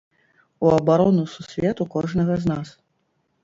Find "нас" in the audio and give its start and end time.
2.57-2.67